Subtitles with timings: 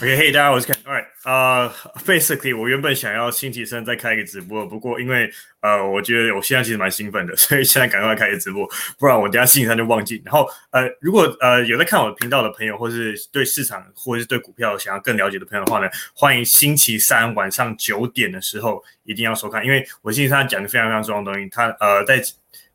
[0.00, 0.76] OK，Hey，大家好，我是 Ken。
[0.84, 1.68] Alright，呃
[2.06, 5.28] ，Basically，我原本想要星期三再开一个直播，不过因为
[5.60, 8.64] 呃，我觉得我现在其实蛮兴奋的， 所以现在赶快开个直播，
[8.96, 10.22] 不然我等下星期三就忘记。
[10.24, 22.22] 然后呃，如果呃有在看我频道的朋友，或是对市场或是对股票想要更了解的朋友的话呢，欢迎星期三晚上九点的时候一定要收看，因为我星期三讲的非常非常重要的东西，他呃在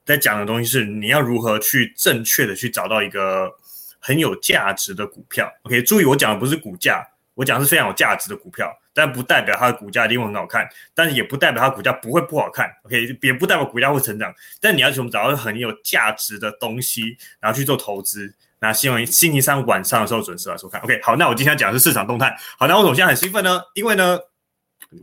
[0.03, 3.49] 在讲的东西是你要如何去正确的去找到一个
[3.97, 5.49] 很有价值的股票。
[5.61, 7.01] OK，注意我讲的不是股价。
[7.35, 12.69] 我讲是非常有价值的股票，但不代表它的股价一定会很好看，但是也不代表它股价不会不好看。
[12.83, 14.33] OK，也不代表股价会成长。
[14.61, 18.33] 但你要怎么找到很有价值的东西，然后去做投资？
[18.59, 20.79] 那希望星期三晚上的时候准时来收看。
[20.81, 22.33] OK，好，那我今天讲的是市场动态。
[22.57, 23.61] 好，那为什么现在很兴奋呢？
[23.73, 24.17] 因为呢，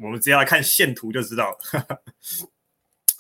[0.01, 1.59] 我们只要来看线图就知道。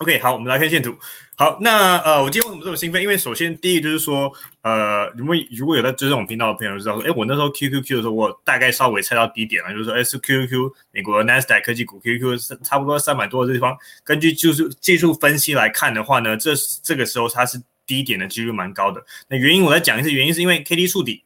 [0.00, 0.96] OK，好，我们来看线图。
[1.36, 3.02] 好，那呃，我今天为什么这么兴奋？
[3.02, 4.32] 因为首先第一就是说，
[4.62, 13.76] 呃，如果如果有在追这种频道的朋友知道说，哎，我那时候 QQQ 的时候，我大概稍微猜到低点了，就是说，哎，是 QQQ 美国 Nasdaq 科技股 QQ 是差不多三百多的地方。
[14.02, 19.04] 根据就是技术分析来看的话呢，这这个时候它是低点的几率蛮高的。
[19.28, 21.22] 那原因我再讲一次，原因是因为 KD 触底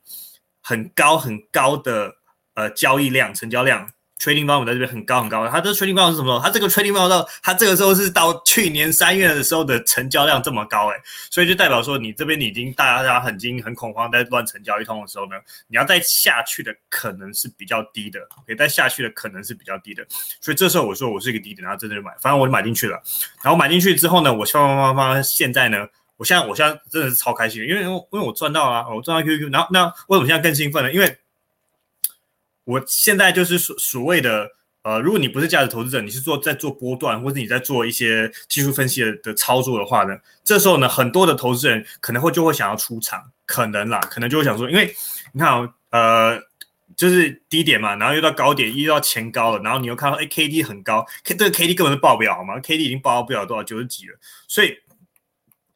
[0.61, 2.13] 很高很高的
[2.55, 3.89] 呃交易量、成交量。
[4.21, 6.41] Trading volume 在这边很高很高，它这 Trading volume 是什么？
[6.43, 10.97] 它这个 Trading volume 到它这个时候是到去年三月的时候的成交量这么高哎，
[11.31, 15.33] 所以就代表说你这边已经大家很惊很恐慌在乱成交一通的时候呢，
[15.67, 20.07] 你要再下去的可能是比较低的，OK，再下去的可能是比较低的，
[20.41, 23.03] 所以这时候我说我是一个低点，然后真的就买，反正我就买进去了，
[23.43, 30.93] 然后买进去之后呢，我放放放放，现在呢，我现在我现在真的是超开心，因为因为我赚到了，我赚到 QQ，然后那为什么现在更兴奋呢？
[30.93, 31.19] 因为
[32.65, 34.49] 我现在就是所所谓的
[34.83, 44.95] 呃，如果你不是价值投资者，你是做在做波段，或者你在做一些技术分析的的操作的话呢，这时候呢，很多的投资人可能会就会想要出场，可能啦，可能就会想说，因为
[45.33, 46.39] 你看哦，呃，
[46.97, 54.77] 就是低点嘛，然后又到高点，又到前高了，然后你又看到哎，K D 很高，K 这个 K D 根本就爆不了好吗？K D 已经爆不了多少九十几了，所以。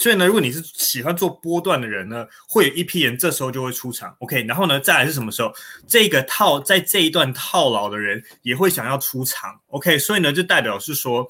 [0.00, 4.44] 所以呢，如果你是喜欢做波段的人呢，会有一批人这时候就会出场，OK。
[4.44, 5.52] 然后呢，再来是什么时候？
[5.88, 9.98] 这个套在这一段套牢的人也会想要出场，OK。
[9.98, 11.28] 所以呢，就代表是说，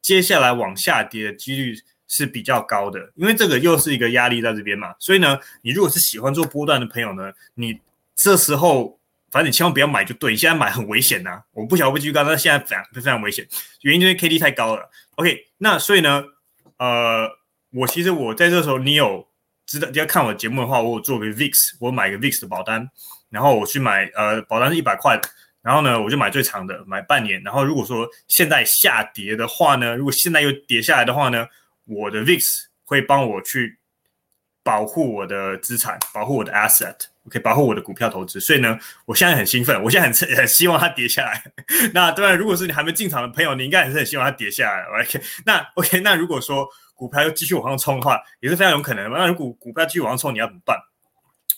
[0.00, 1.76] 接下来往下跌的几率
[2.06, 4.94] 是比较高的，因为这个又是一个压力在这边嘛。
[5.00, 7.80] 所以呢，你如果是喜欢做波段的朋友呢，你
[8.14, 8.96] 这时候
[9.32, 11.42] 反正你千万不要买就对，你现在买很危险呐。
[11.50, 13.44] 我不晓得不继续刚但现在非常非常危险，
[13.80, 15.46] 原因就是 KD 太高了，OK。
[15.58, 16.22] 那所以呢，
[16.78, 17.28] 呃。
[17.74, 19.26] 我其实我在这时候，你有
[19.66, 22.88] 知道你要看我节目的话，我有做个 VIX，我买个 VIX 的保单，
[23.30, 25.20] 然后我去买呃保单是一百块，
[25.60, 27.42] 然后呢我就买最长的，买半年。
[27.42, 31.48] 然后如果说现在下跌的话呢，如果现在又跌下来的话呢，
[31.86, 32.44] 我的 VIX
[32.84, 33.76] 会帮我去
[34.62, 36.94] 保护我的资产，保护我的 asset
[37.30, 38.38] 可以保护我的股票投资。
[38.40, 41.42] 所以呢，我现在很兴奋，我现在很很希望它跌下来。
[41.94, 45.20] 那当然，如果是你还没进场的朋友，你应该也是很希望它跌下来，OK？
[45.46, 49.18] 那 OK，那如果说股票又继续往上冲的话，也是非常有可能的。
[49.18, 50.76] 那如果股票继续往上冲，你要怎么办？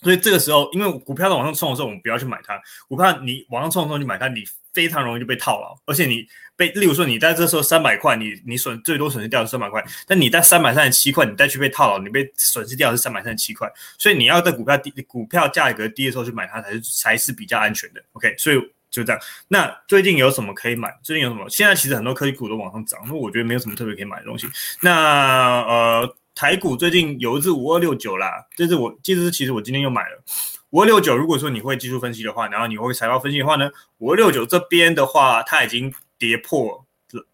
[0.06, 2.56] 所以这个时候，因为股票在往上冲的时候，我们不要去买它。
[2.86, 5.76] 股票你往上冲的时候去买它，你非常容易就被套牢。
[5.84, 6.24] 而且你
[6.54, 13.68] 被，例如说你在这时候三百块，你你损最多损失掉是三百块，但你在三百三十七块，你再去被套牢，你被损失掉是三百三十七块。
[13.98, 18.00] 所以你要在股票低、股票价格低的时候去买它，才是才是比较安全的。
[18.12, 18.56] OK，所以。
[18.88, 19.20] 就这样。
[19.48, 20.96] 那最近有什么可以买？
[21.02, 21.46] 最近有什么？
[21.50, 24.48] 现在其实很多科技股都往上涨，那我觉得没有什么特别可以买的东西。
[24.80, 30.22] 那呃，台股最近有一只五二六九啦，这是我这只其实我今天又买了
[30.70, 31.16] 五二六九。
[31.16, 36.84] 如果说你会技术分析的话，然后你会财报分析的话呢，五二六九这边的话，它已经跌破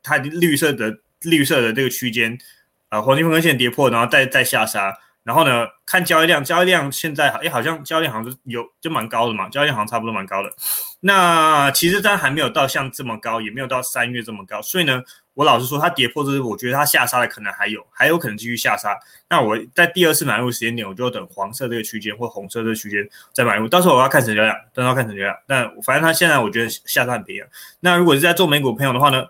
[0.04, 2.38] 它绿色的绿色的这个区间，
[2.90, 4.96] 啊，黄金分割线跌破，然后再再下杀。
[5.24, 10.52] 然后呢，看交易量，交易量现在哎，好像交易量好像有就蛮高的嘛，交易量好像差不多蛮高的。
[11.00, 14.60] 那其实它还没有到像这么高，也没有到三月这么高。
[14.62, 15.00] 所以呢，
[15.34, 18.98] 我老实说，它跌破这，我觉得它下杀的可能还有，还有可能继续下杀。
[19.28, 23.66] 那我在第二次买入时间点，我就等黄色这个区间或红色这个区间再买入。
[23.66, 25.36] 到时候我要看成交量，到时候看成交量。
[25.46, 27.48] 但反正它现在我觉得下杀很便宜。
[27.80, 29.24] 那如果是在做美股朋友的话呢？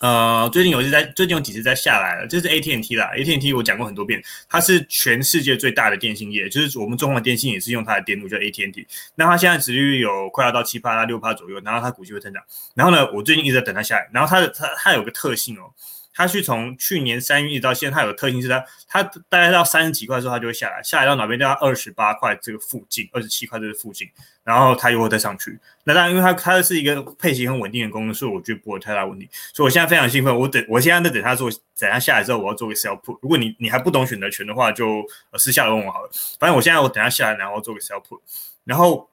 [0.00, 8.86] 呃，最近有一次在，最近有几次在下来了，这是 AT&T 啦，AT&T 我讲过很多遍，它是全世界最大的电信业，就是我们中华电信也是用它的电路叫 AT&T，
[9.16, 12.42] 那它现在值率有快要到七趴、六趴左右，然后它股息会增长，
[12.74, 15.70] 然后呢，我最近一直在等它下来，然后它的它它有个特性哦。
[16.18, 21.38] 它是从去年三月一直到现在，它有个特性是它，它大概到三十几块的时候，它就会下来，下来到哪边？
[21.38, 24.10] 到二十八块这个附近，二十七块这个附近，
[24.42, 25.56] 然后它又会再上去。
[25.84, 29.30] 那当然，因为它它是一个配型很稳定的公司，所以我觉得不会太大问题。
[29.54, 31.48] 所以我现在非常兴奋，我等我现在在等它做，
[31.78, 33.16] 等它下来之后，我要做个 sell put。
[33.22, 35.04] 如果你你还不懂选择权的话，就
[35.34, 36.10] 私下问我好了。
[36.40, 38.18] 反正我现在我等它下来，然后做个 sell put，
[38.64, 39.08] 然后。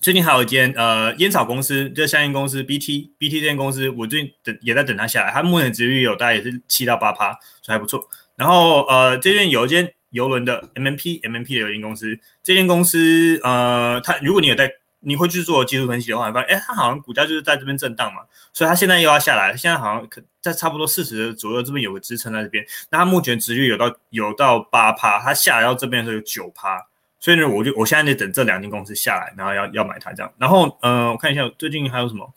[0.00, 8.08] 最近还有一间呃烟草公司，就相应公司 BT，BT 这间公司，我最近等也在等它下来，它目前值率有大概也是七到八趴，所以还不错。
[8.36, 18.22] 然后呃，这边有一间游轮的 MMP，MMP 的游轮公司，这间公司呃，它如果你有在，你会去做技术分析的话，发现哎，它好像股价就是在这边震荡嘛，
[18.52, 26.86] 所以它现在又要下来，现在好像可在差不多四十左右这边有个支撑在这边，那它目前值率有到有到八趴，它下来到这边的时候有九趴。
[27.20, 30.32] 所以呢，我就我现在就等这两间公司下来，然后要要买它这样。
[30.38, 32.32] 然后，嗯，我看一下最近还有什么，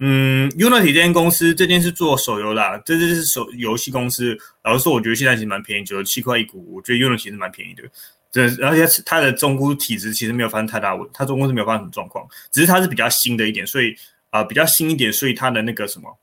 [0.00, 4.36] 嗯，Unity 这间公司，这间是做手游的，这这是手游戏公司。
[4.62, 7.82] 老实说，我觉得现在其实蛮便宜，九十七块一股，我觉得 Unity 是蛮便宜的。
[8.32, 13.94] 这而且它的中估体质其实没有发生太大问，它中估是没有发生什么状况，只是它是比较新的一点，所以
[14.30, 16.18] 啊比较新一点，所以它的那个什么，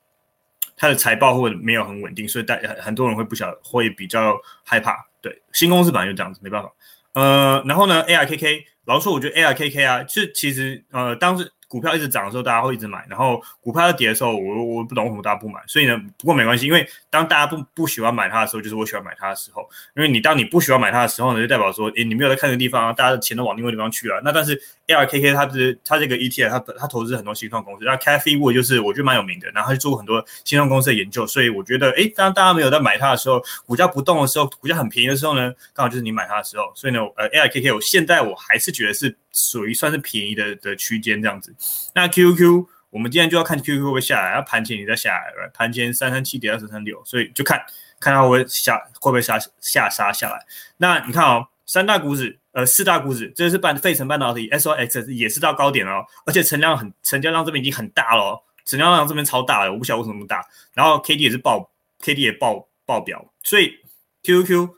[0.76, 5.06] 它的财报会没有很稳定，所以大很多人会不晓会比较害怕。
[5.22, 6.70] 对，新公司本来就这样子，没办法。
[7.14, 11.52] 呃，然后呢，ARKK，老实说，我觉得 ARKK 啊，是其实呃，当时。
[11.72, 15.62] 股票一直涨的时候，大家会一直买；然后股票要跌的时候，我我不懂为什么大家不买。
[15.68, 19.62] 所以呢，不过没关系，因为当大家不不喜欢买它的时候，就是我喜欢买它的时候。
[19.96, 24.20] 因为你当你不喜欢买它的时候呢，就代表说，诶，你没有在看这个地方，大家的钱都往另外地方去了。
[24.26, 27.86] 那但是 ARKK 它是它这个 ETF，它它投资很多新创公司。
[27.86, 31.26] 那 Cathy Wood 就是我觉得蛮有名的，然后他就做过很多新创公司的研究。
[31.26, 36.72] 所以我觉得，诶，当大家没有在买它的时候，股价不动的时候，股价很便宜的时候呢，刚好就是你买它的时候。
[36.76, 39.16] 所以呢，呃，ARKK 我现在我还是觉得是。
[39.32, 41.56] 属于算是便宜的的区间这样子，
[41.96, 47.58] 那 QQ 我们今天就要看 QQ 会不会下来，要盘前你再下来，盘前三三七点二三三六，所以就看
[48.00, 50.46] 看它会会下会不会下下杀下来。
[50.78, 60.46] 那你看哦，三大股指，呃，四大股指，这是半费城半导体 SOX 也是到高点哦，而且成交量很成交量这边已经很大了，成交量这边超大了，我不晓得为什么那么大。
[60.74, 63.80] 然后 KD 也是爆，KD 也爆爆表，所以
[64.24, 64.70] QQ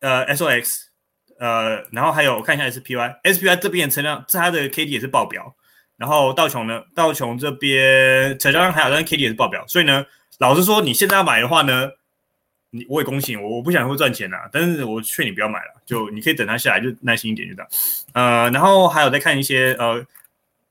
[0.00, 0.87] 呃 SOX。
[1.38, 5.54] 呃，然后还有我看一下 SPY，SPY 这边成交量，它的 KD 也是爆表。
[5.96, 9.64] 然后道琼呢，道琼这边成交量还好，但是 KD 也是爆表。
[9.66, 10.04] 所以呢，
[10.38, 11.90] 老实说，你现在要买的话呢，
[12.70, 17.70] 你我也恭喜我，我不想会赚钱呐，但是我劝你不要买了，就你可以等它下来，就耐心一点就这样。
[18.12, 20.04] 呃，然后还有再看一些呃。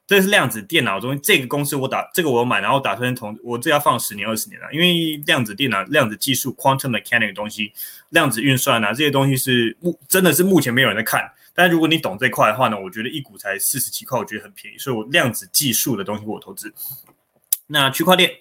[0.08, 7.74] 这是量子电脑中这个公司，我打这个我买，然后打算同我这要放十年二十年了，因为量子电脑、量子技术 （quantum mechanic） 东西，
[8.12, 11.30] 量子运算啊这些东西是目真的是目前没有人在看。
[11.54, 16.74] 但如果你懂这块的话呢，我觉得一股才四十几块，我觉得很便宜，所以我量子技术的东西我投资。
[17.68, 18.32] 那区块链。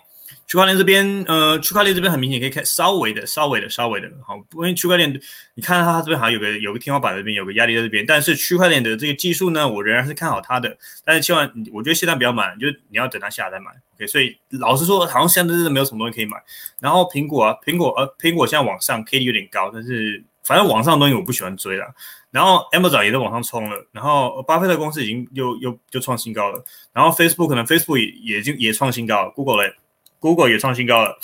[0.46, 5.12] 区块链这边，呃，区块链这边很明显可以看稍微的、稍微的、稍微的，好，因为区块链，
[5.54, 16.36] 你看它这边好像有个有个天花板这边有个压力在这边，但是区块链的这个技术呢，我仍然是看好它的，但是千万，我觉得现在比较满，就是你要等它下来再买，OK，所以老实说，好像现在真的没有什么东西可以买。
[16.78, 21.92] 然后苹果啊，苹果呃，苹果现在往上 K D 有点高，但是反正网上的东西我不喜欢追了。
[22.30, 29.74] 然后 Amazon 也在往上冲了，然后巴菲特公司已经又又又创新高了，然后 Facebook 可能 Facebook 也也就也创新高了，Google 嘞。
[30.18, 31.18] Google 也创新高了，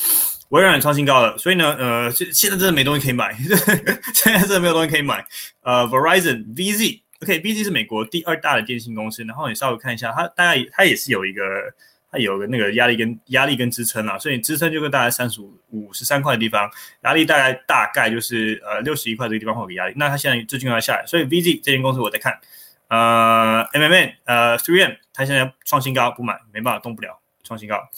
[0.51, 3.35] 微软也创新高了，所以呢，呃，现现在真的没东西可以买，
[4.15, 5.25] 现在真的没有东西可以买。
[5.63, 11.43] 呃，Verizon、VZ，OK，VZ 是美国第二大的电信公司，然后你稍微看一下，它大概它也是有一个，
[12.11, 16.71] 它有个那个压力跟压力跟支撑啊，所以支撑就跟大概三十五五十三块的地方，
[17.05, 22.39] 压力大概大概就是呃六十一块这个地方会有个压力，那它现在最近要下来，所以 VZ 这间公司我在看，
[22.89, 27.89] 呃，MMN，呃，Three M，它现在创新高不买，没办法动不了，创新高。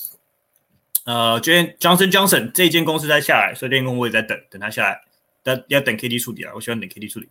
[1.04, 5.00] 呃，这间 Johnson Johnson 这一间公司在下来，所以这间公司我也在等，等它下来，
[5.42, 7.28] 但要等 K D 处理啊，我喜欢等 K D 处理。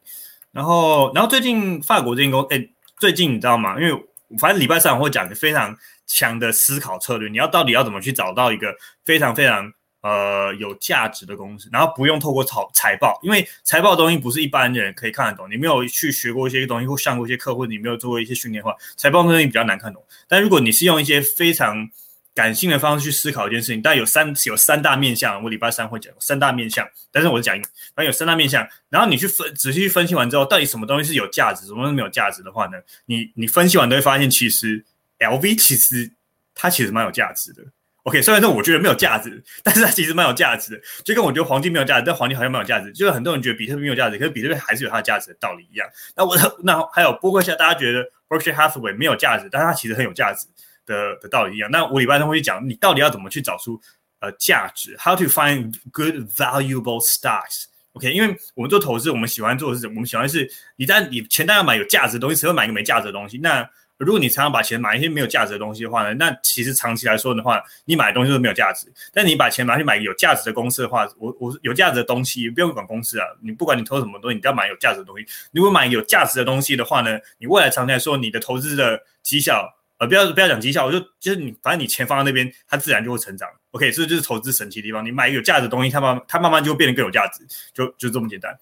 [0.51, 3.80] 然后，然后最近法国这间公，哎，最近你知道吗？
[3.82, 4.03] 因为
[4.38, 5.75] 反正礼拜三我会讲一个非常
[6.06, 20.03] 强的思考策略，你要到底要怎么去找到一个非常非常呃有价值的公司，然后不用透过财财报，因为财报的东西不是一般人可以看得懂，你没有去学过一些东西或上过一些课，或者你没有做过一些训练的话，财报东西比较难看懂。
[20.27, 21.89] 但如果你是用一些非常
[22.35, 32.77] 感性的方式去思考一件事情，但有三有三大面向，我礼拜三会讲三大面向，但是我讲一个，反正有三大面向，然后你去分仔细去分析完之后，到底什么东西是有价值，什么东西没有价值的话呢？
[33.05, 34.83] 你你分析完都会发现，其实
[35.19, 36.11] LV 其实
[36.55, 37.61] 它其实蛮有价值的。
[38.03, 45.87] OK，虽然说我觉得没有价值， 但是它其实蛮有价值的，就跟我觉得黄金没有价值，但黄金好像蛮有价值，就是很多人觉得比特币没有价值，可是比特币还是有它的价值的道理一样。
[46.15, 50.47] 那我那还有包括现在大家觉得 Berkshire Hathaway 没有价值，但它其实很有价值。
[50.85, 53.79] 的的道理一样，那我礼拜三会去讲，你到底要怎么去找出
[54.19, 59.93] 呃价值？How to find good valuable stocks？OK，因为我们做投资，我们喜欢做的是什么？
[59.95, 63.37] 我们喜欢是，一旦你钱单要买有价值的东西，谁会买一个没价值的东西？
[63.37, 68.91] 那如果你常常把钱买一些没有价值的东西的话呢，那其实长期来说的话，你买的东西都没有价值。
[69.13, 75.25] 但你把钱拿去买有价值的公司的话，我我有价值的东西，不用管公司啊，你不管你投什么东西，你都要买有价值的东西。
[75.51, 79.71] 如果买有价值的东西的话呢，你未来长期来说，你的投资的绩效，
[80.07, 83.50] 不要不要讲绩效，我就就是你反正你钱放在那边，它自然就会成长。
[83.72, 85.03] OK，这就是投资神奇的地方。
[85.05, 88.57] 你买一个有价值的东西，它慢它慢慢就会变得更有价值，就就这么简单。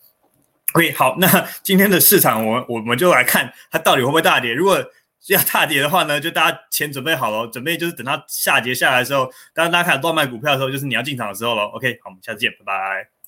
[0.73, 1.27] OK，好，那
[1.63, 4.53] 今天的市场，我我们就来看它到底会不会大跌。
[4.53, 4.83] 如果
[5.27, 11.63] 要大跌的话呢，就大家钱准备好了，准备就是等它下跌下来的时候，当大家看到乱卖股票的时候，就是你要进场的时候了。
[11.65, 13.20] OK，好，我们下次见，拜拜。